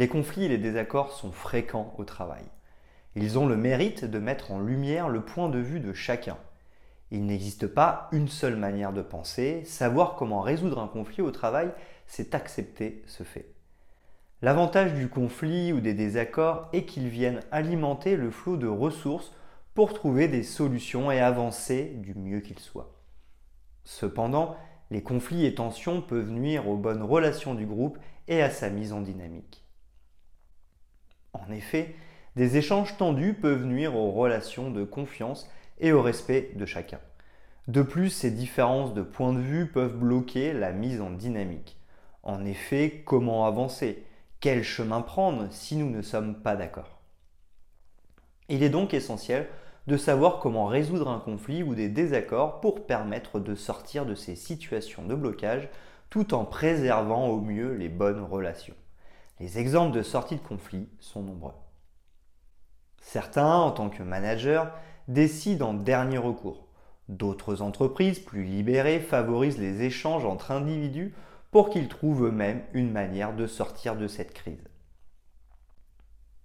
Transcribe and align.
Les 0.00 0.08
conflits 0.08 0.46
et 0.46 0.48
les 0.48 0.56
désaccords 0.56 1.12
sont 1.12 1.30
fréquents 1.30 1.92
au 1.98 2.04
travail. 2.04 2.44
Ils 3.16 3.38
ont 3.38 3.44
le 3.44 3.58
mérite 3.58 4.06
de 4.06 4.18
mettre 4.18 4.50
en 4.50 4.58
lumière 4.58 5.10
le 5.10 5.20
point 5.20 5.50
de 5.50 5.58
vue 5.58 5.78
de 5.78 5.92
chacun. 5.92 6.38
Il 7.10 7.26
n'existe 7.26 7.66
pas 7.66 8.08
une 8.10 8.28
seule 8.28 8.56
manière 8.56 8.94
de 8.94 9.02
penser, 9.02 9.62
savoir 9.66 10.14
comment 10.14 10.40
résoudre 10.40 10.80
un 10.80 10.88
conflit 10.88 11.20
au 11.20 11.30
travail, 11.30 11.70
c'est 12.06 12.34
accepter 12.34 13.02
ce 13.06 13.24
fait. 13.24 13.52
L'avantage 14.40 14.94
du 14.94 15.10
conflit 15.10 15.70
ou 15.70 15.80
des 15.80 15.92
désaccords 15.92 16.70
est 16.72 16.86
qu'ils 16.86 17.08
viennent 17.08 17.42
alimenter 17.50 18.16
le 18.16 18.30
flot 18.30 18.56
de 18.56 18.68
ressources 18.68 19.34
pour 19.74 19.92
trouver 19.92 20.28
des 20.28 20.44
solutions 20.44 21.12
et 21.12 21.20
avancer 21.20 21.92
du 21.96 22.14
mieux 22.14 22.40
qu'il 22.40 22.58
soit. 22.58 22.94
Cependant, 23.84 24.56
les 24.90 25.02
conflits 25.02 25.44
et 25.44 25.54
tensions 25.54 26.00
peuvent 26.00 26.30
nuire 26.30 26.70
aux 26.70 26.78
bonnes 26.78 27.02
relations 27.02 27.54
du 27.54 27.66
groupe 27.66 27.98
et 28.28 28.40
à 28.40 28.48
sa 28.48 28.70
mise 28.70 28.94
en 28.94 29.02
dynamique. 29.02 29.59
En 31.32 31.50
effet, 31.52 31.94
des 32.36 32.56
échanges 32.56 32.96
tendus 32.96 33.34
peuvent 33.34 33.64
nuire 33.64 33.96
aux 33.96 34.10
relations 34.10 34.70
de 34.70 34.84
confiance 34.84 35.50
et 35.78 35.92
au 35.92 36.02
respect 36.02 36.52
de 36.54 36.66
chacun. 36.66 37.00
De 37.68 37.82
plus, 37.82 38.10
ces 38.10 38.30
différences 38.30 38.94
de 38.94 39.02
point 39.02 39.32
de 39.32 39.40
vue 39.40 39.66
peuvent 39.66 39.96
bloquer 39.96 40.52
la 40.52 40.72
mise 40.72 41.00
en 41.00 41.10
dynamique. 41.10 41.76
En 42.22 42.44
effet, 42.44 43.02
comment 43.04 43.46
avancer? 43.46 44.04
Quel 44.40 44.62
chemin 44.62 45.02
prendre 45.02 45.46
si 45.50 45.76
nous 45.76 45.90
ne 45.90 46.02
sommes 46.02 46.34
pas 46.34 46.56
d'accord? 46.56 47.00
Il 48.48 48.62
est 48.62 48.70
donc 48.70 48.94
essentiel 48.94 49.46
de 49.86 49.96
savoir 49.96 50.38
comment 50.38 50.66
résoudre 50.66 51.08
un 51.08 51.20
conflit 51.20 51.62
ou 51.62 51.74
des 51.74 51.88
désaccords 51.88 52.60
pour 52.60 52.86
permettre 52.86 53.40
de 53.40 53.54
sortir 53.54 54.06
de 54.06 54.14
ces 54.14 54.36
situations 54.36 55.04
de 55.04 55.14
blocage 55.14 55.68
tout 56.10 56.34
en 56.34 56.44
préservant 56.44 57.28
au 57.28 57.40
mieux 57.40 57.74
les 57.74 57.88
bonnes 57.88 58.22
relations. 58.22 58.74
Les 59.40 59.58
exemples 59.58 59.96
de 59.96 60.02
sortie 60.02 60.36
de 60.36 60.46
conflit 60.46 60.86
sont 61.00 61.22
nombreux. 61.22 61.54
Certains, 63.00 63.54
en 63.54 63.70
tant 63.70 63.88
que 63.88 64.02
managers, 64.02 64.64
décident 65.08 65.70
en 65.70 65.74
dernier 65.74 66.18
recours. 66.18 66.66
D'autres 67.08 67.62
entreprises, 67.62 68.18
plus 68.20 68.44
libérées, 68.44 69.00
favorisent 69.00 69.58
les 69.58 69.82
échanges 69.82 70.26
entre 70.26 70.50
individus 70.50 71.14
pour 71.50 71.70
qu'ils 71.70 71.88
trouvent 71.88 72.26
eux-mêmes 72.26 72.62
une 72.74 72.92
manière 72.92 73.34
de 73.34 73.46
sortir 73.46 73.96
de 73.96 74.06
cette 74.06 74.34
crise. 74.34 74.68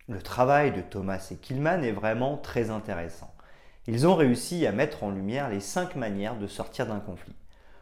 Le 0.08 0.22
travail 0.22 0.72
de 0.72 0.82
Thomas 0.82 1.28
et 1.32 1.36
Killman 1.36 1.84
est 1.84 1.92
vraiment 1.92 2.38
très 2.38 2.70
intéressant. 2.70 3.36
Ils 3.88 4.08
ont 4.08 4.16
réussi 4.16 4.66
à 4.66 4.72
mettre 4.72 5.04
en 5.04 5.12
lumière 5.12 5.50
les 5.50 5.60
cinq 5.60 5.96
manières 5.96 6.38
de 6.38 6.48
sortir 6.48 6.88
d'un 6.88 7.00
conflit. 7.00 7.36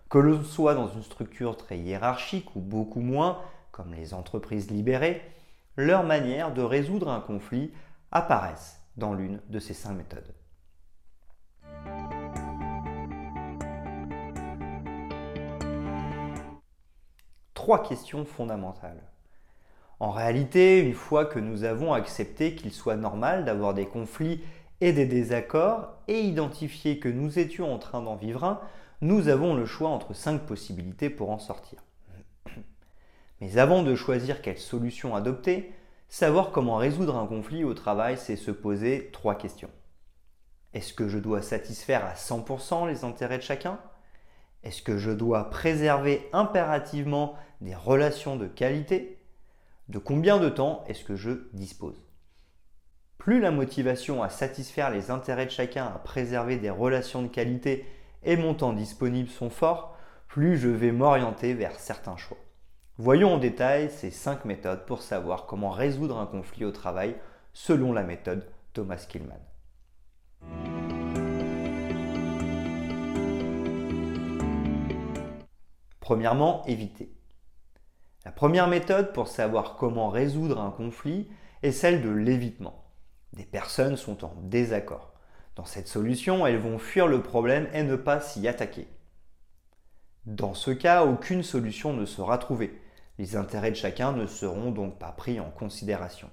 Que 0.09 0.17
l'on 0.17 0.43
soit 0.43 0.73
dans 0.73 0.87
une 0.87 1.03
structure 1.03 1.55
très 1.55 1.77
hiérarchique 1.77 2.55
ou 2.55 2.59
beaucoup 2.59 2.99
moins, 2.99 3.39
comme 3.73 3.93
les 3.93 4.13
entreprises 4.13 4.71
libérées, 4.71 5.21
leur 5.75 6.03
manière 6.03 6.53
de 6.53 6.61
résoudre 6.61 7.09
un 7.09 7.19
conflit 7.19 7.73
apparaissent 8.11 8.79
dans 8.95 9.13
l'une 9.13 9.41
de 9.49 9.59
ces 9.59 9.73
cinq 9.73 9.93
méthodes. 9.93 10.33
Trois 17.55 17.81
questions 17.81 18.25
fondamentales. 18.25 19.01
En 19.99 20.11
réalité, 20.11 20.79
une 20.79 20.93
fois 20.93 21.25
que 21.25 21.39
nous 21.39 21.63
avons 21.63 21.93
accepté 21.93 22.55
qu'il 22.55 22.71
soit 22.71 22.97
normal 22.97 23.43
d'avoir 23.45 23.73
des 23.73 23.87
conflits 23.87 24.43
et 24.81 24.93
des 24.93 25.05
désaccords 25.05 25.95
et 26.07 26.19
identifié 26.19 26.99
que 26.99 27.09
nous 27.09 27.39
étions 27.39 27.73
en 27.73 27.79
train 27.79 28.01
d'en 28.01 28.15
vivre 28.15 28.43
un, 28.43 28.59
nous 29.01 29.29
avons 29.29 29.55
le 29.55 29.65
choix 29.65 29.89
entre 29.89 30.13
cinq 30.13 30.41
possibilités 30.41 31.09
pour 31.09 31.31
en 31.31 31.39
sortir. 31.39 31.79
Mais 33.43 33.57
avant 33.57 33.83
de 33.83 33.93
choisir 33.93 34.41
quelle 34.41 34.57
solution 34.57 35.17
adopter, 35.17 35.73
savoir 36.07 36.51
comment 36.51 36.77
résoudre 36.77 37.17
un 37.17 37.27
conflit 37.27 37.65
au 37.65 37.73
travail, 37.73 38.17
c'est 38.17 38.37
se 38.37 38.51
poser 38.51 39.09
trois 39.11 39.35
questions. 39.35 39.69
Est-ce 40.73 40.93
que 40.93 41.09
je 41.09 41.17
dois 41.17 41.41
satisfaire 41.41 42.05
à 42.05 42.13
100% 42.13 42.87
les 42.87 43.03
intérêts 43.03 43.39
de 43.39 43.43
chacun? 43.43 43.81
Est-ce 44.63 44.81
que 44.81 44.97
je 44.97 45.11
dois 45.11 45.49
préserver 45.49 46.25
impérativement 46.31 47.35
des 47.59 47.75
relations 47.75 48.37
de 48.37 48.47
qualité? 48.47 49.19
De 49.89 49.99
combien 49.99 50.39
de 50.39 50.47
temps 50.47 50.85
est-ce 50.87 51.03
que 51.03 51.17
je 51.17 51.49
dispose? 51.51 52.01
Plus 53.17 53.41
la 53.41 53.51
motivation 53.51 54.23
à 54.23 54.29
satisfaire 54.29 54.89
les 54.89 55.11
intérêts 55.11 55.47
de 55.47 55.51
chacun, 55.51 55.87
à 55.87 55.99
préserver 55.99 56.55
des 56.55 56.69
relations 56.69 57.21
de 57.21 57.27
qualité 57.27 57.85
et 58.23 58.37
mon 58.37 58.53
temps 58.53 58.71
disponible 58.71 59.27
sont 59.27 59.49
forts, 59.49 59.97
plus 60.29 60.57
je 60.57 60.69
vais 60.69 60.93
m'orienter 60.93 61.53
vers 61.53 61.77
certains 61.77 62.15
choix. 62.15 62.37
Voyons 63.05 63.33
en 63.33 63.37
détail 63.37 63.89
ces 63.91 64.11
cinq 64.11 64.45
méthodes 64.45 64.85
pour 64.85 65.01
savoir 65.01 65.45
comment 65.45 65.71
résoudre 65.71 66.17
un 66.19 66.25
conflit 66.25 66.63
au 66.63 66.71
travail 66.71 67.17
selon 67.51 67.91
la 67.91 68.03
méthode 68.03 68.49
Thomas 68.71 69.05
Killman. 69.09 69.41
Premièrement, 75.99 76.63
éviter. 76.65 77.13
La 78.23 78.31
première 78.31 78.69
méthode 78.69 79.11
pour 79.11 79.27
savoir 79.27 79.75
comment 79.75 80.07
résoudre 80.07 80.61
un 80.61 80.71
conflit 80.71 81.27
est 81.61 81.73
celle 81.73 82.01
de 82.01 82.09
l'évitement. 82.09 82.85
Des 83.33 83.43
personnes 83.43 83.97
sont 83.97 84.23
en 84.23 84.33
désaccord. 84.43 85.11
Dans 85.57 85.65
cette 85.65 85.89
solution, 85.89 86.47
elles 86.47 86.57
vont 86.57 86.79
fuir 86.79 87.07
le 87.07 87.21
problème 87.21 87.67
et 87.73 87.83
ne 87.83 87.97
pas 87.97 88.21
s'y 88.21 88.47
attaquer. 88.47 88.87
Dans 90.25 90.53
ce 90.53 90.71
cas, 90.71 91.03
aucune 91.03 91.43
solution 91.43 91.91
ne 91.91 92.05
sera 92.05 92.37
trouvée. 92.37 92.79
Les 93.19 93.35
intérêts 93.35 93.71
de 93.71 93.75
chacun 93.75 94.11
ne 94.11 94.25
seront 94.25 94.71
donc 94.71 94.97
pas 94.97 95.11
pris 95.11 95.39
en 95.39 95.51
considération. 95.51 96.29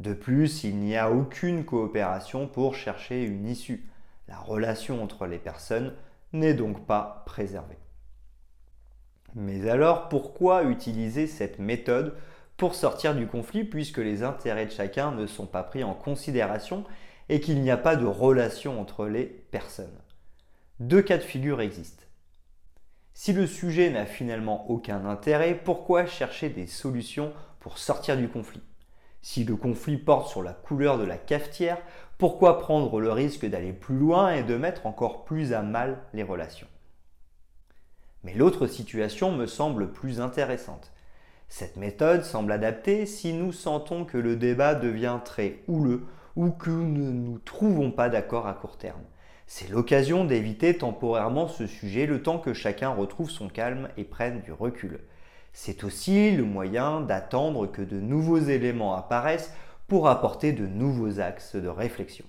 De 0.00 0.14
plus, 0.14 0.64
il 0.64 0.76
n'y 0.76 0.96
a 0.96 1.10
aucune 1.10 1.64
coopération 1.64 2.46
pour 2.46 2.74
chercher 2.74 3.24
une 3.24 3.46
issue. 3.46 3.88
La 4.28 4.38
relation 4.38 5.02
entre 5.02 5.26
les 5.26 5.38
personnes 5.38 5.94
n'est 6.32 6.54
donc 6.54 6.86
pas 6.86 7.22
préservée. 7.26 7.78
Mais 9.34 9.68
alors, 9.68 10.08
pourquoi 10.08 10.64
utiliser 10.64 11.26
cette 11.26 11.58
méthode 11.58 12.16
pour 12.56 12.74
sortir 12.74 13.14
du 13.14 13.26
conflit 13.26 13.64
puisque 13.64 13.98
les 13.98 14.22
intérêts 14.22 14.66
de 14.66 14.70
chacun 14.70 15.12
ne 15.12 15.26
sont 15.26 15.46
pas 15.46 15.62
pris 15.62 15.84
en 15.84 15.94
considération 15.94 16.84
et 17.28 17.40
qu'il 17.40 17.60
n'y 17.60 17.70
a 17.70 17.76
pas 17.76 17.96
de 17.96 18.06
relation 18.06 18.80
entre 18.80 19.06
les 19.06 19.24
personnes? 19.24 19.98
Deux 20.80 21.02
cas 21.02 21.18
de 21.18 21.22
figure 21.22 21.60
existent. 21.60 22.04
Si 23.20 23.32
le 23.32 23.48
sujet 23.48 23.90
n'a 23.90 24.06
finalement 24.06 24.70
aucun 24.70 25.04
intérêt, 25.04 25.56
pourquoi 25.56 26.06
chercher 26.06 26.50
des 26.50 26.68
solutions 26.68 27.32
pour 27.58 27.76
sortir 27.76 28.16
du 28.16 28.28
conflit? 28.28 28.62
Si 29.22 29.42
le 29.42 29.56
conflit 29.56 29.96
porte 29.96 30.28
sur 30.28 30.40
la 30.40 30.52
couleur 30.52 30.98
de 30.98 31.04
la 31.04 31.18
cafetière, 31.18 31.78
pourquoi 32.16 32.60
prendre 32.60 33.00
le 33.00 33.10
risque 33.10 33.44
d'aller 33.44 33.72
plus 33.72 33.96
loin 33.96 34.34
et 34.34 34.44
de 34.44 34.56
mettre 34.56 34.86
encore 34.86 35.24
plus 35.24 35.52
à 35.52 35.62
mal 35.62 35.98
les 36.14 36.22
relations? 36.22 36.68
Mais 38.22 38.34
l'autre 38.34 38.68
situation 38.68 39.32
me 39.32 39.46
semble 39.46 39.90
plus 39.90 40.20
intéressante. 40.20 40.92
Cette 41.48 41.76
méthode 41.76 42.22
semble 42.22 42.52
adaptée 42.52 43.04
si 43.04 43.32
nous 43.32 43.50
sentons 43.50 44.04
que 44.04 44.16
le 44.16 44.36
débat 44.36 44.76
devient 44.76 45.18
très 45.24 45.64
houleux 45.66 46.06
ou 46.36 46.50
que 46.52 46.70
nous 46.70 47.12
ne 47.12 47.30
nous 47.30 47.38
trouvons 47.40 47.90
pas 47.90 48.10
d'accord 48.10 48.46
à 48.46 48.54
court 48.54 48.78
terme. 48.78 49.02
C'est 49.50 49.70
l'occasion 49.70 50.26
d'éviter 50.26 50.76
temporairement 50.76 51.48
ce 51.48 51.66
sujet 51.66 52.04
le 52.04 52.20
temps 52.22 52.38
que 52.38 52.52
chacun 52.52 52.90
retrouve 52.90 53.30
son 53.30 53.48
calme 53.48 53.88
et 53.96 54.04
prenne 54.04 54.42
du 54.42 54.52
recul. 54.52 55.00
C'est 55.54 55.84
aussi 55.84 56.32
le 56.32 56.44
moyen 56.44 57.00
d'attendre 57.00 57.66
que 57.66 57.80
de 57.80 57.98
nouveaux 57.98 58.36
éléments 58.36 58.94
apparaissent 58.94 59.54
pour 59.86 60.06
apporter 60.06 60.52
de 60.52 60.66
nouveaux 60.66 61.18
axes 61.18 61.56
de 61.56 61.66
réflexion. 61.66 62.26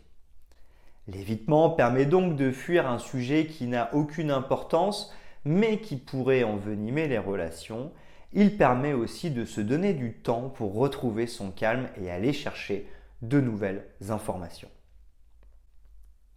L'évitement 1.10 1.70
permet 1.70 2.06
donc 2.06 2.38
de 2.38 2.52
fuir 2.52 2.90
un 2.90 3.00
sujet 3.00 3.48
qui 3.48 3.68
n'a 3.68 3.94
aucune 3.94 4.32
importance 4.32 5.14
mais 5.44 5.82
qui 5.82 5.98
pourrait 5.98 6.46
envenimer 6.46 7.10
les 7.10 7.18
relations. 7.18 7.92
Il 8.32 8.56
permet 8.56 8.94
aussi 8.94 9.30
de 9.30 9.44
se 9.44 9.60
donner 9.60 9.94
du 9.94 10.14
temps 10.14 10.48
pour 10.48 10.74
retrouver 10.74 11.28
son 11.28 11.52
calme 11.52 11.90
et 12.02 12.10
aller 12.10 12.32
chercher 12.32 12.88
de 13.22 13.42
nouvelles 13.42 13.84
informations. 14.08 14.70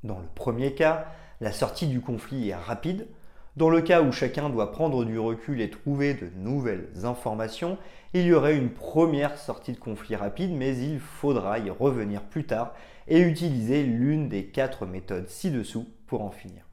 Dans 0.02 0.18
le 0.18 0.26
premier 0.34 0.74
cas, 0.74 1.06
la 1.40 1.52
sortie 1.52 1.86
du 1.86 2.00
conflit 2.00 2.48
est 2.48 2.54
rapide. 2.54 3.06
Dans 3.56 3.70
le 3.70 3.82
cas 3.82 4.02
où 4.02 4.10
chacun 4.10 4.48
doit 4.50 4.72
prendre 4.72 5.04
du 5.04 5.18
recul 5.18 5.60
et 5.60 5.70
trouver 5.70 6.14
de 6.14 6.28
nouvelles 6.36 6.88
informations, 7.04 7.78
il 8.12 8.22
y 8.22 8.32
aurait 8.32 8.56
une 8.56 8.70
première 8.70 9.38
sortie 9.38 9.72
de 9.72 9.78
conflit 9.78 10.16
rapide, 10.16 10.52
mais 10.52 10.76
il 10.76 10.98
faudra 10.98 11.58
y 11.60 11.70
revenir 11.70 12.22
plus 12.22 12.44
tard 12.44 12.74
et 13.06 13.20
utiliser 13.20 13.84
l'une 13.84 14.28
des 14.28 14.46
quatre 14.46 14.86
méthodes 14.86 15.28
ci-dessous 15.28 15.86
pour 16.06 16.22
en 16.22 16.30
finir. 16.30 16.66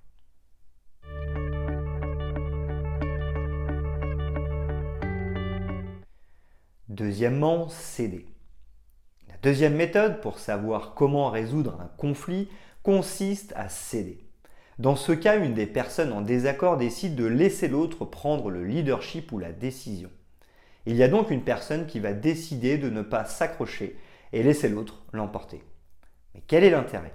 Deuxièmement, 6.87 7.69
céder. 7.69 8.25
La 9.27 9.35
deuxième 9.43 9.75
méthode 9.75 10.19
pour 10.21 10.39
savoir 10.39 10.95
comment 10.95 11.29
résoudre 11.29 11.79
un 11.79 11.91
conflit 11.97 12.49
consiste 12.89 13.53
à 13.55 13.69
céder. 13.69 14.17
Dans 14.79 14.95
ce 14.95 15.11
cas, 15.11 15.37
une 15.37 15.53
des 15.53 15.67
personnes 15.67 16.11
en 16.11 16.21
désaccord 16.21 16.75
décide 16.75 17.13
de 17.13 17.25
laisser 17.27 17.67
l'autre 17.67 18.03
prendre 18.03 18.49
le 18.49 18.63
leadership 18.63 19.31
ou 19.31 19.37
la 19.37 19.51
décision. 19.51 20.09
Il 20.87 20.95
y 20.95 21.03
a 21.03 21.07
donc 21.07 21.29
une 21.29 21.43
personne 21.43 21.85
qui 21.85 21.99
va 21.99 22.13
décider 22.13 22.79
de 22.79 22.89
ne 22.89 23.03
pas 23.03 23.25
s'accrocher 23.25 23.95
et 24.33 24.41
laisser 24.41 24.69
l'autre 24.69 25.03
l'emporter. 25.13 25.61
Mais 26.33 26.41
quel 26.47 26.63
est 26.63 26.71
l'intérêt? 26.71 27.13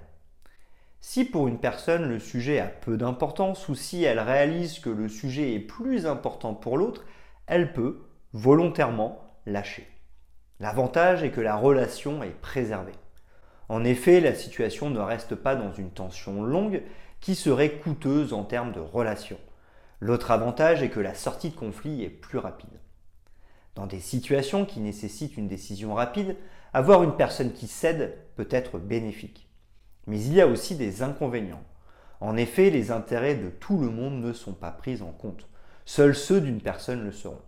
Si 1.01 1.25
pour 1.25 1.49
une 1.49 1.59
personne 1.59 2.07
le 2.07 2.19
sujet 2.19 2.61
a 2.61 2.67
peu 2.67 2.95
d'importance 2.95 3.67
ou 3.67 3.75
si 3.75 4.01
elle 4.05 4.21
réalise 4.21 4.79
que 4.79 4.89
le 4.89 5.09
sujet 5.09 5.55
est 5.55 5.59
plus 5.59 6.05
important 6.05 6.53
pour 6.53 6.77
l'autre, 6.77 7.03
elle 7.47 7.73
peut 7.73 8.05
volontairement 8.31 9.19
lâcher. 9.45 9.85
L'avantage 10.61 11.21
est 11.23 11.31
que 11.31 11.41
la 11.41 11.57
relation 11.57 12.23
est 12.23 12.39
préservée. 12.39 12.95
En 13.69 13.83
effet, 13.83 14.19
la 14.19 14.35
situation 14.35 14.89
ne 14.89 14.99
reste 14.99 15.35
pas 15.35 15.55
dans 15.55 15.71
une 15.73 15.91
tension 15.91 16.43
longue, 16.43 16.83
qui 17.19 17.35
serait 17.35 17.79
coûteuse 17.79 18.33
en 18.33 18.43
termes 18.43 18.71
de 18.71 18.79
relations. 18.79 19.39
L'autre 19.99 20.31
avantage 20.31 20.83
est 20.83 20.89
que 20.89 20.99
la 20.99 21.15
sortie 21.15 21.49
de 21.49 21.55
conflit 21.55 22.03
est 22.03 22.09
plus 22.09 22.37
rapide. 22.37 22.79
Dans 23.73 23.87
des 23.87 23.99
situations 23.99 24.65
qui 24.65 24.79
nécessitent 24.79 25.37
une 25.37 25.47
décision 25.47 25.95
rapide, 25.95 26.37
avoir 26.73 27.03
une 27.03 27.15
personne 27.15 27.53
qui 27.53 27.67
cède 27.67 28.17
peut 28.35 28.47
être 28.51 28.77
bénéfique. 28.77 29.49
Mais 30.07 30.21
il 30.21 30.33
y 30.33 30.41
a 30.41 30.47
aussi 30.47 30.75
des 30.75 31.01
inconvénients. 31.01 31.63
En 32.21 32.37
effet, 32.37 32.69
les 32.69 32.91
intérêts 32.91 33.35
de 33.35 33.49
tout 33.49 33.79
le 33.79 33.89
monde 33.89 34.21
ne 34.21 34.33
sont 34.33 34.53
pas 34.53 34.71
pris 34.71 35.01
en 35.01 35.11
compte. 35.11 35.47
Seuls 35.85 36.15
ceux 36.15 36.41
d'une 36.41 36.61
personne 36.61 37.03
le 37.03 37.11
seront. 37.11 37.41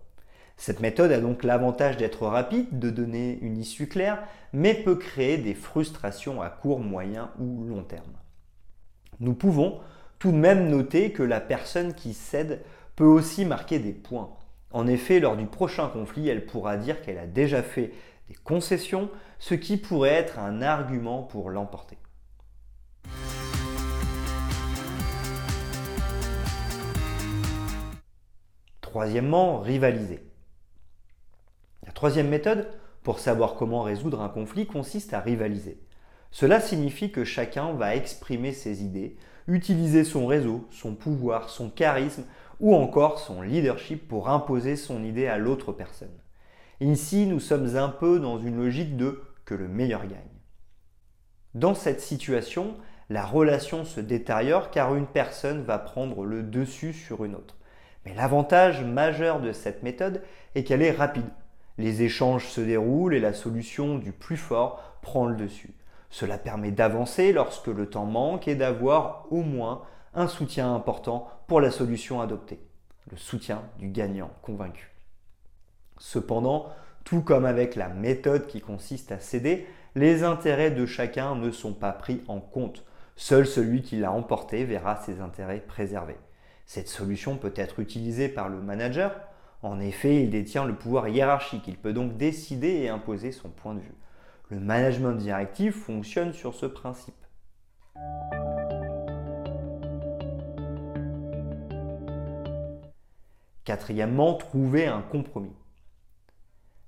Cette 0.58 0.80
méthode 0.80 1.12
a 1.12 1.22
donc 1.22 1.44
l'avantage 1.44 1.98
d'être 1.98 2.26
rapide, 2.26 2.80
de 2.80 2.90
donner 2.90 3.38
une 3.42 3.58
issue 3.58 3.88
claire, 3.88 4.24
mais 4.54 4.74
peut 4.74 4.96
créer 4.96 5.38
des 5.38 5.54
frustrations 5.54 6.42
à 6.42 6.50
court, 6.50 6.80
moyen 6.80 7.32
ou 7.40 7.64
long 7.64 7.84
terme. 7.84 8.12
Nous 9.20 9.36
pouvons 9.36 9.80
tout 10.18 10.32
de 10.32 10.38
même 10.38 10.68
noter 10.68 11.12
que 11.12 11.22
la 11.22 11.40
personne 11.40 11.94
qui 11.94 12.14
cède 12.14 12.64
peut 12.96 13.06
aussi 13.06 13.46
marquer 13.46 13.78
des 13.78 13.94
points. 13.94 14.32
En 14.72 14.88
effet, 14.88 15.20
lors 15.20 15.38
du 15.38 15.46
prochain 15.46 15.88
conflit, 15.90 16.28
elle 16.28 16.46
pourra 16.48 16.76
dire 16.76 17.02
qu'elle 17.02 17.20
a 17.20 17.28
déjà 17.28 17.62
fait 17.62 17.94
des 18.28 18.36
concessions, 18.44 19.10
ce 19.38 19.54
qui 19.54 19.78
pourrait 19.78 20.10
être 20.10 20.40
un 20.40 20.64
argument 20.64 21.22
pour 21.22 21.52
l'emporter. 21.52 21.98
Troisièmement, 28.82 29.60
rivaliser. 29.60 30.28
Troisième 31.98 32.30
méthode 32.30 32.68
pour 33.02 33.18
savoir 33.18 33.56
comment 33.56 33.82
résoudre 33.82 34.22
un 34.22 34.30
conflit 34.30 34.68
consiste 34.68 35.16
à 35.16 35.20
rivaliser. 35.20 35.82
Cela 36.30 36.60
signifie 36.60 37.12
que 37.12 37.24
chacun 37.24 37.74
va 37.74 37.96
exprimer 37.96 38.54
ses 38.54 38.84
idées, 38.84 39.18
utiliser 39.48 40.04
son 40.04 40.28
réseau, 40.28 40.68
son 40.70 40.94
pouvoir, 40.94 41.50
son 41.50 41.72
charisme 41.72 42.26
ou 42.60 42.76
encore 42.76 43.18
son 43.18 43.42
leadership 43.42 44.08
pour 44.08 44.30
imposer 44.30 44.76
son 44.76 45.04
idée 45.04 45.26
à 45.26 45.40
l'autre 45.40 45.72
personne. 45.72 46.14
Ici, 46.82 47.26
nous 47.26 47.40
sommes 47.40 47.76
un 47.76 47.90
peu 47.90 48.20
dans 48.20 48.38
une 48.38 48.58
logique 48.58 48.96
de 48.96 49.24
que 49.44 49.56
le 49.56 49.68
meilleur 49.68 50.06
gagne. 50.06 50.20
Dans 51.56 51.74
cette 51.74 52.02
situation, 52.02 52.76
la 53.10 53.26
relation 53.26 53.86
se 53.86 54.02
détériore 54.02 54.70
car 54.70 54.94
une 54.94 55.08
personne 55.08 55.64
va 55.64 55.80
prendre 55.80 56.26
le 56.26 56.44
dessus 56.44 56.94
sur 56.94 57.26
une 57.26 57.34
autre. 57.34 57.58
Mais 58.06 58.14
l'avantage 58.14 58.84
majeur 58.84 59.42
de 59.42 59.52
cette 59.52 59.82
méthode 59.82 60.22
est 60.54 60.64
qu'elle 60.64 60.84
est 60.84 60.92
rapide. 60.92 61.26
Les 61.78 62.02
échanges 62.02 62.48
se 62.48 62.62
déroulent 62.62 63.14
et 63.14 63.20
la 63.20 63.34
solution 63.34 63.98
du 63.98 64.12
plus 64.12 64.38
fort 64.38 64.98
prend 65.02 65.28
le 65.28 65.36
dessus. 65.36 65.74
Cela 66.10 66.38
permet 66.38 66.72
d'avancer 66.72 67.34
lorsque 67.34 67.68
le 67.68 67.90
temps 67.90 68.06
manque 68.06 68.48
et 68.48 68.56
d'avoir 68.56 69.26
au 69.30 69.44
moins 69.44 69.84
un 70.14 70.28
soutien 70.28 70.74
important 70.74 71.30
pour 71.48 71.62
la 71.62 71.70
solution 71.70 72.22
adoptée, 72.22 72.60
le 73.12 73.18
soutien 73.18 73.62
du 73.78 73.90
gagnant 73.90 74.32
convaincu. 74.42 74.92
Cependant, 76.00 76.70
tout 77.04 77.22
comme 77.22 77.46
avec 77.46 77.76
la 77.76 77.90
méthode 77.90 78.48
qui 78.48 78.62
consiste 78.62 79.12
à 79.12 79.20
céder, 79.20 79.68
les 79.96 80.24
intérêts 80.24 80.72
de 80.72 80.86
chacun 80.86 81.36
ne 81.36 81.52
sont 81.52 81.74
pas 81.74 81.92
pris 81.92 82.22
en 82.28 82.40
compte. 82.40 82.84
Seul 83.16 83.48
celui 83.48 83.82
qui 83.82 83.98
l'a 83.98 84.12
emporté 84.12 84.64
verra 84.64 84.98
ses 84.98 85.22
intérêts 85.22 85.60
préservés. 85.60 86.18
Cette 86.66 86.90
solution 86.90 87.38
peut 87.38 87.54
être 87.56 87.80
utilisée 87.80 88.30
par 88.30 88.50
le 88.50 88.62
manager. 88.62 89.12
En 89.64 89.80
effet, 89.80 90.24
il 90.24 90.30
détient 90.30 90.66
le 90.66 90.76
pouvoir 90.76 91.08
hiérarchique. 91.08 91.68
Il 91.68 91.78
peut 91.78 91.94
donc 91.94 92.18
décider 92.18 92.70
et 92.70 92.90
imposer 92.90 93.32
son 93.32 93.50
point 93.50 93.74
de 93.74 93.80
vue. 93.80 93.96
Le 94.50 94.60
management 94.60 95.14
directif 95.14 95.76
fonctionne 95.76 96.32
sur 96.32 96.54
ce 96.54 96.66
principe. 96.66 97.16
Quatrièmement, 103.66 104.36
trouver 104.36 104.88
un 104.88 105.02
compromis. 105.02 105.56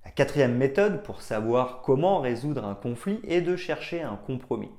La 0.05 0.11
quatrième 0.11 0.55
méthode 0.55 1.03
pour 1.03 1.21
savoir 1.21 1.81
comment 1.81 2.19
résoudre 2.19 2.63
un 2.65 2.75
conflit 2.75 3.19
est 3.27 3.41
de 3.41 3.55
chercher 3.55 4.01
un 4.01 4.15
compromis. 4.15 4.71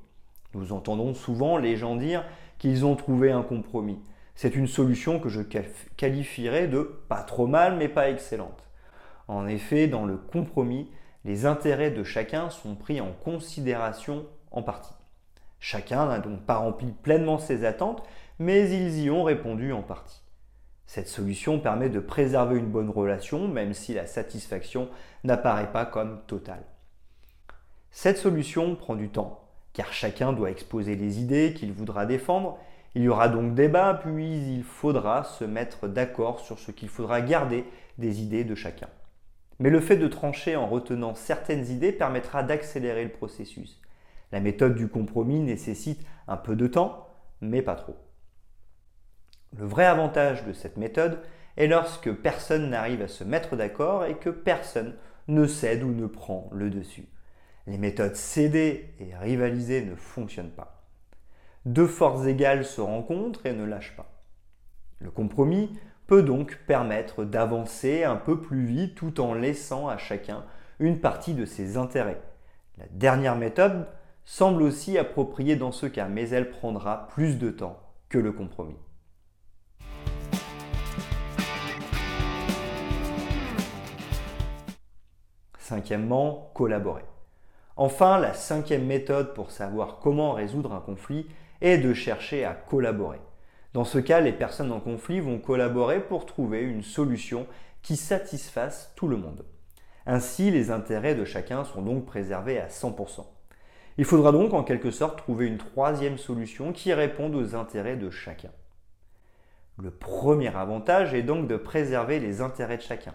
Nous 0.54 0.72
entendons 0.72 1.14
souvent 1.14 1.58
les 1.58 1.76
gens 1.76 1.96
dire 1.96 2.24
qu'ils 2.58 2.86
ont 2.86 2.96
trouvé 2.96 3.30
un 3.30 3.42
compromis. 3.42 3.98
C'est 4.42 4.56
une 4.56 4.68
solution 4.68 5.20
que 5.20 5.28
je 5.28 5.42
qualifierais 5.98 6.66
de 6.66 6.80
pas 7.10 7.22
trop 7.22 7.46
mal 7.46 7.76
mais 7.76 7.90
pas 7.90 8.08
excellente. 8.08 8.64
En 9.28 9.46
effet, 9.46 9.86
dans 9.86 10.06
le 10.06 10.16
compromis, 10.16 10.90
les 11.26 11.44
intérêts 11.44 11.90
de 11.90 12.02
chacun 12.02 12.48
sont 12.48 12.74
pris 12.74 13.02
en 13.02 13.12
considération 13.12 14.24
en 14.50 14.62
partie. 14.62 14.94
Chacun 15.58 16.06
n'a 16.06 16.20
donc 16.20 16.40
pas 16.46 16.56
rempli 16.56 16.90
pleinement 17.02 17.38
ses 17.38 17.66
attentes, 17.66 18.02
mais 18.38 18.70
ils 18.70 19.00
y 19.00 19.10
ont 19.10 19.24
répondu 19.24 19.74
en 19.74 19.82
partie. 19.82 20.22
Cette 20.86 21.08
solution 21.08 21.60
permet 21.60 21.90
de 21.90 22.00
préserver 22.00 22.56
une 22.56 22.70
bonne 22.70 22.88
relation, 22.88 23.46
même 23.46 23.74
si 23.74 23.92
la 23.92 24.06
satisfaction 24.06 24.88
n'apparaît 25.22 25.70
pas 25.70 25.84
comme 25.84 26.22
totale. 26.26 26.64
Cette 27.90 28.16
solution 28.16 28.74
prend 28.74 28.94
du 28.94 29.10
temps, 29.10 29.44
car 29.74 29.92
chacun 29.92 30.32
doit 30.32 30.50
exposer 30.50 30.96
les 30.96 31.20
idées 31.20 31.52
qu'il 31.52 31.74
voudra 31.74 32.06
défendre. 32.06 32.58
Il 32.94 33.02
y 33.02 33.08
aura 33.08 33.28
donc 33.28 33.54
débat, 33.54 34.00
puis 34.02 34.54
il 34.54 34.64
faudra 34.64 35.22
se 35.22 35.44
mettre 35.44 35.86
d'accord 35.86 36.40
sur 36.40 36.58
ce 36.58 36.72
qu'il 36.72 36.88
faudra 36.88 37.20
garder 37.20 37.64
des 37.98 38.20
idées 38.22 38.44
de 38.44 38.54
chacun. 38.54 38.88
Mais 39.60 39.70
le 39.70 39.80
fait 39.80 39.96
de 39.96 40.08
trancher 40.08 40.56
en 40.56 40.66
retenant 40.66 41.14
certaines 41.14 41.68
idées 41.68 41.92
permettra 41.92 42.42
d'accélérer 42.42 43.04
le 43.04 43.12
processus. 43.12 43.80
La 44.32 44.40
méthode 44.40 44.74
du 44.74 44.88
compromis 44.88 45.40
nécessite 45.40 46.04
un 46.26 46.36
peu 46.36 46.56
de 46.56 46.66
temps, 46.66 47.08
mais 47.40 47.62
pas 47.62 47.74
trop. 47.74 47.96
Le 49.56 49.66
vrai 49.66 49.84
avantage 49.84 50.44
de 50.44 50.52
cette 50.52 50.76
méthode 50.76 51.20
est 51.56 51.66
lorsque 51.66 52.12
personne 52.12 52.70
n'arrive 52.70 53.02
à 53.02 53.08
se 53.08 53.22
mettre 53.24 53.56
d'accord 53.56 54.04
et 54.04 54.16
que 54.16 54.30
personne 54.30 54.96
ne 55.28 55.46
cède 55.46 55.82
ou 55.82 55.92
ne 55.92 56.06
prend 56.06 56.48
le 56.52 56.70
dessus. 56.70 57.08
Les 57.66 57.78
méthodes 57.78 58.16
céder 58.16 58.94
et 58.98 59.14
rivaliser 59.16 59.82
ne 59.84 59.94
fonctionnent 59.94 60.50
pas. 60.50 60.79
Deux 61.66 61.86
forces 61.86 62.24
égales 62.24 62.64
se 62.64 62.80
rencontrent 62.80 63.44
et 63.44 63.52
ne 63.52 63.64
lâchent 63.64 63.94
pas. 63.94 64.10
Le 64.98 65.10
compromis 65.10 65.78
peut 66.06 66.22
donc 66.22 66.58
permettre 66.66 67.24
d'avancer 67.24 68.02
un 68.02 68.16
peu 68.16 68.40
plus 68.40 68.64
vite 68.64 68.94
tout 68.94 69.20
en 69.20 69.34
laissant 69.34 69.86
à 69.86 69.98
chacun 69.98 70.46
une 70.78 71.00
partie 71.00 71.34
de 71.34 71.44
ses 71.44 71.76
intérêts. 71.76 72.22
La 72.78 72.86
dernière 72.92 73.36
méthode 73.36 73.86
semble 74.24 74.62
aussi 74.62 74.96
appropriée 74.96 75.56
dans 75.56 75.70
ce 75.70 75.84
cas, 75.84 76.08
mais 76.08 76.30
elle 76.30 76.50
prendra 76.50 77.08
plus 77.08 77.38
de 77.38 77.50
temps 77.50 77.78
que 78.08 78.16
le 78.16 78.32
compromis. 78.32 78.78
Cinquièmement, 85.58 86.50
collaborer. 86.54 87.04
Enfin, 87.76 88.18
la 88.18 88.32
cinquième 88.32 88.86
méthode 88.86 89.34
pour 89.34 89.50
savoir 89.50 89.98
comment 89.98 90.32
résoudre 90.32 90.72
un 90.72 90.80
conflit 90.80 91.26
est 91.60 91.78
de 91.78 91.92
chercher 91.92 92.44
à 92.44 92.54
collaborer. 92.54 93.20
Dans 93.72 93.84
ce 93.84 93.98
cas, 93.98 94.20
les 94.20 94.32
personnes 94.32 94.72
en 94.72 94.80
conflit 94.80 95.20
vont 95.20 95.38
collaborer 95.38 96.00
pour 96.00 96.26
trouver 96.26 96.62
une 96.62 96.82
solution 96.82 97.46
qui 97.82 97.96
satisfasse 97.96 98.92
tout 98.96 99.08
le 99.08 99.16
monde. 99.16 99.44
Ainsi, 100.06 100.50
les 100.50 100.70
intérêts 100.70 101.14
de 101.14 101.24
chacun 101.24 101.64
sont 101.64 101.82
donc 101.82 102.04
préservés 102.04 102.58
à 102.58 102.68
100%. 102.68 103.24
Il 103.98 104.04
faudra 104.04 104.32
donc 104.32 104.54
en 104.54 104.64
quelque 104.64 104.90
sorte 104.90 105.18
trouver 105.18 105.46
une 105.46 105.58
troisième 105.58 106.18
solution 106.18 106.72
qui 106.72 106.92
réponde 106.92 107.34
aux 107.34 107.54
intérêts 107.54 107.96
de 107.96 108.10
chacun. 108.10 108.50
Le 109.78 109.90
premier 109.90 110.54
avantage 110.54 111.14
est 111.14 111.22
donc 111.22 111.46
de 111.46 111.56
préserver 111.56 112.18
les 112.18 112.40
intérêts 112.40 112.76
de 112.76 112.82
chacun. 112.82 113.14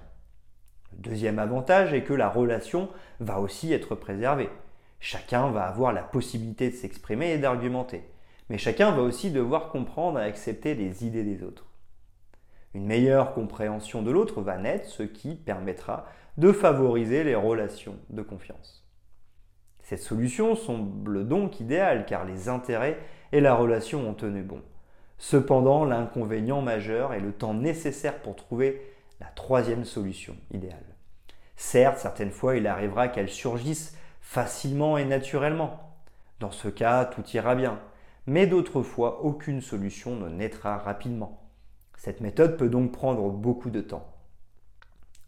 Le 0.93 0.99
deuxième 0.99 1.39
avantage 1.39 1.93
est 1.93 2.03
que 2.03 2.13
la 2.13 2.29
relation 2.29 2.89
va 3.19 3.39
aussi 3.39 3.73
être 3.73 3.95
préservée. 3.95 4.49
Chacun 4.99 5.49
va 5.51 5.63
avoir 5.63 5.91
la 5.91 6.03
possibilité 6.03 6.69
de 6.69 6.75
s'exprimer 6.75 7.33
et 7.33 7.37
d'argumenter. 7.37 8.03
Mais 8.49 8.57
chacun 8.57 8.91
va 8.91 9.01
aussi 9.01 9.31
devoir 9.31 9.69
comprendre 9.69 10.19
et 10.19 10.23
accepter 10.23 10.75
les 10.75 11.05
idées 11.05 11.23
des 11.23 11.43
autres. 11.43 11.65
Une 12.73 12.85
meilleure 12.85 13.33
compréhension 13.33 14.01
de 14.01 14.11
l'autre 14.11 14.41
va 14.41 14.57
naître, 14.57 14.89
ce 14.89 15.03
qui 15.03 15.35
permettra 15.35 16.05
de 16.37 16.51
favoriser 16.51 17.23
les 17.23 17.35
relations 17.35 17.97
de 18.09 18.21
confiance. 18.21 18.85
Cette 19.81 20.01
solution 20.01 20.55
semble 20.55 21.27
donc 21.27 21.59
idéale 21.59 22.05
car 22.05 22.25
les 22.25 22.49
intérêts 22.49 22.99
et 23.31 23.39
la 23.39 23.55
relation 23.55 24.09
ont 24.09 24.13
tenu 24.13 24.41
bon. 24.41 24.61
Cependant, 25.17 25.85
l'inconvénient 25.85 26.61
majeur 26.61 27.13
est 27.13 27.19
le 27.19 27.31
temps 27.31 27.53
nécessaire 27.53 28.21
pour 28.21 28.35
trouver 28.35 28.81
la 29.19 29.27
troisième 29.27 29.85
solution 29.85 30.35
idéale. 30.51 30.95
Certes, 31.55 31.99
certaines 31.99 32.31
fois, 32.31 32.57
il 32.57 32.67
arrivera 32.67 33.07
qu'elle 33.07 33.29
surgisse 33.29 33.97
facilement 34.19 34.97
et 34.97 35.05
naturellement. 35.05 35.95
Dans 36.39 36.51
ce 36.51 36.67
cas, 36.67 37.05
tout 37.05 37.23
ira 37.33 37.55
bien. 37.55 37.79
Mais 38.27 38.47
d'autres 38.47 38.81
fois, 38.81 39.23
aucune 39.23 39.61
solution 39.61 40.15
ne 40.15 40.29
naîtra 40.29 40.77
rapidement. 40.77 41.41
Cette 41.97 42.21
méthode 42.21 42.57
peut 42.57 42.69
donc 42.69 42.91
prendre 42.91 43.29
beaucoup 43.29 43.69
de 43.69 43.81
temps. 43.81 44.07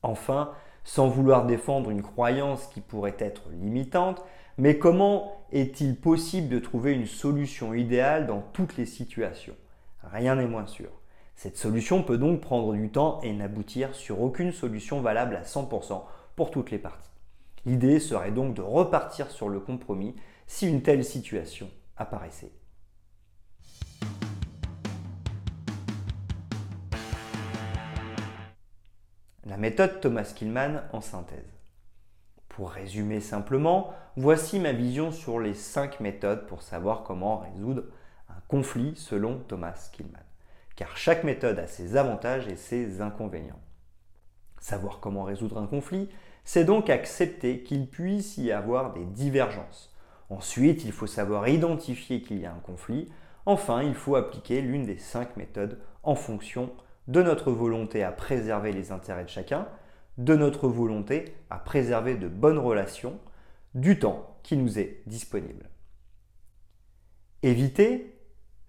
Enfin, 0.04 0.52
sans 0.84 1.08
vouloir 1.08 1.46
défendre 1.46 1.90
une 1.90 2.02
croyance 2.02 2.68
qui 2.68 2.82
pourrait 2.82 3.18
être 3.20 3.50
limitante, 3.52 4.24
mais 4.58 4.80
comment 4.80 5.46
est-il 5.52 5.96
possible 5.96 6.50
de 6.50 6.60
trouver 6.60 6.94
une 6.94 7.06
solution 7.06 7.74
idéale 7.74 8.26
dans 8.26 8.42
toutes 8.54 8.78
les 8.78 8.86
situations? 8.86 9.56
Rien 10.04 10.36
n'est 10.36 10.48
moins 10.48 10.66
sûr. 10.66 10.90
Cette 11.36 11.58
solution 11.58 12.02
peut 12.02 12.18
donc 12.18 12.42
prendre 12.42 12.74
du 12.74 12.90
temps 12.90 13.22
et 13.22 13.32
n'aboutir 13.32 13.94
sur 13.94 14.22
aucune 14.22 14.52
solution 14.52 15.02
valable 15.02 15.36
à 15.36 15.44
100% 15.44 16.04
pour 16.36 16.50
toutes 16.50 16.72
les 16.72 16.80
parties. 16.80 17.12
L'idée 17.66 18.00
serait 18.00 18.32
donc 18.32 18.56
de 18.56 18.62
repartir 18.62 19.30
sur 19.30 19.50
le 19.50 19.60
compromis 19.60 20.16
si 20.48 20.68
une 20.68 20.82
telle 20.82 21.04
situation 21.04 21.70
apparaissait. 21.98 22.52
La 29.48 29.56
méthode 29.56 30.02
Thomas 30.02 30.34
Killman 30.36 30.82
en 30.92 31.00
synthèse. 31.00 31.58
Pour 32.50 32.70
résumer 32.70 33.22
simplement, 33.22 33.94
voici 34.18 34.60
ma 34.60 34.74
vision 34.74 35.10
sur 35.10 35.40
les 35.40 35.54
5 35.54 36.02
méthodes 36.02 36.48
pour 36.48 36.62
savoir 36.62 37.04
comment 37.04 37.38
résoudre 37.38 37.84
un 38.28 38.42
conflit 38.50 38.94
selon 38.98 39.38
Thomas 39.48 39.90
Killman. 39.94 40.20
Car 40.76 40.98
chaque 40.98 41.24
méthode 41.24 41.60
a 41.60 41.68
ses 41.68 41.96
avantages 41.96 42.50
et 42.50 42.58
ses 42.58 43.00
inconvénients. 43.00 43.62
Savoir 44.60 45.00
comment 45.00 45.24
résoudre 45.24 45.60
un 45.60 45.68
conflit, 45.68 46.10
c'est 46.44 46.66
donc 46.66 46.90
accepter 46.90 47.64
qu'il 47.64 47.90
puisse 47.90 48.36
y 48.36 48.52
avoir 48.52 48.92
des 48.92 49.06
divergences. 49.06 49.96
Ensuite, 50.30 50.84
il 50.84 50.92
faut 50.92 51.08
savoir 51.08 51.48
identifier 51.48 52.22
qu'il 52.22 52.40
y 52.40 52.46
a 52.46 52.52
un 52.52 52.60
conflit. 52.60 53.10
Enfin, 53.46 53.82
il 53.82 53.96
faut 53.96 54.18
appliquer 54.18 54.60
l'une 54.60 54.86
des 54.86 54.98
cinq 54.98 55.38
méthodes 55.38 55.80
en 56.04 56.16
fonction 56.16 56.70
de 57.08 57.22
notre 57.22 57.52
volonté 57.52 58.04
à 58.04 58.12
préserver 58.12 58.72
les 58.72 58.92
intérêts 58.92 59.24
de 59.24 59.30
chacun, 59.30 59.68
de 60.18 60.36
notre 60.36 60.68
volonté 60.68 61.36
à 61.50 61.58
préserver 61.58 62.16
de 62.16 62.28
bonnes 62.28 62.58
relations, 62.58 63.20
du 63.76 64.00
temps 64.00 64.38
qui 64.44 64.58
nous 64.58 64.80
est 64.80 65.02
disponible. 65.06 65.70
Éviter 67.44 68.18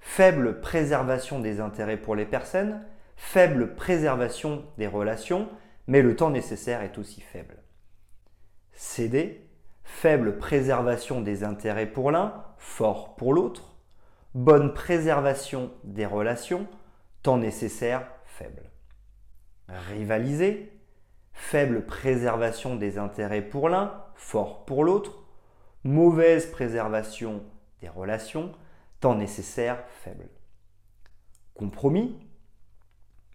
faible 0.01 0.61
préservation 0.61 1.41
des 1.41 1.61
intérêts 1.61 1.97
pour 1.97 2.15
les 2.15 2.27
personnes, 2.27 2.83
faible 3.17 3.75
préservation 3.75 4.65
des 4.77 4.87
relations, 4.87 5.49
mais 5.87 6.03
le 6.03 6.15
temps 6.15 6.31
nécessaire 6.31 6.83
est 6.83 6.99
aussi 6.99 7.21
faible. 7.21 7.57
Céder, 8.73 9.49
faible 9.83 10.39
préservation 10.39 11.21
des 11.21 11.43
intérêts 11.43 11.91
pour 11.91 12.11
l'un, 12.11 12.45
fort 12.59 13.17
pour 13.17 13.33
l'autre, 13.33 13.77
bonne 14.35 14.73
préservation 14.73 15.73
des 15.85 16.07
relations, 16.07 16.67
temps 17.23 17.39
nécessaire 17.39 18.07
faible. 18.29 18.71
Rivaliser, 19.69 20.73
faible 21.33 21.85
préservation 21.85 22.77
des 22.77 22.99
intérêts 22.99 23.43
pour 23.43 23.69
l'un, 23.69 24.05
fort 24.15 24.65
pour 24.65 24.85
l'autre, 24.85 25.25
mauvaise 25.85 26.51
préservation 26.51 27.43
des 27.81 27.89
relations, 27.89 28.53
temps 29.01 29.15
nécessaire 29.15 29.85
faible. 30.03 30.29
Compromis, 31.55 32.19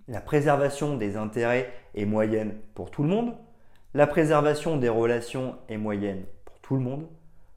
la 0.08 0.22
préservation 0.22 0.98
des 0.98 1.16
intérêts 1.18 1.72
est 1.96 2.06
moyenne 2.06 2.58
pour 2.74 2.92
tout 2.92 3.04
le 3.04 3.10
monde, 3.10 3.36
la 3.94 4.08
préservation 4.08 4.78
des 4.78 4.90
relations 4.90 5.58
est 5.70 5.78
moyenne 5.78 6.26
pour 6.46 6.60
tout 6.60 6.76
le 6.76 6.82
monde, 6.82 7.08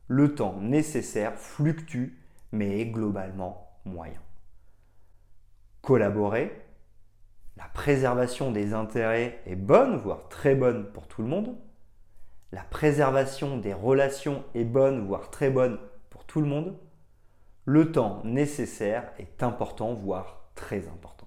le 0.09 0.35
temps 0.35 0.61
nécessaire 0.61 1.35
fluctue 1.37 2.19
mais 2.53 2.81
est 2.81 2.87
globalement 2.87 3.69
moyen. 3.85 4.21
Collaborer, 5.83 6.66
la 7.57 7.65
préservation 7.65 8.51
des 8.51 8.75
intérêts 8.75 9.41
est 9.47 9.57
bonne, 9.57 9.97
voire 9.97 10.29
très 10.29 10.55
bonne 10.55 10.93
pour 10.93 11.09
tout 11.09 11.23
le 11.23 11.29
monde. 11.29 11.57
La 12.53 12.63
préservation 12.63 13.57
des 13.57 13.73
relations 13.73 14.45
est 14.55 14.65
bonne, 14.65 15.07
voire 15.07 15.31
très 15.31 15.51
bonne 15.51 15.79
pour 16.11 16.25
tout 16.25 16.41
le 16.41 16.47
monde. 16.47 16.77
Le 17.65 17.91
temps 17.93 18.21
nécessaire 18.25 19.11
est 19.19 19.43
important, 19.43 19.95
voire 19.95 20.51
très 20.55 20.87
important. 20.89 21.26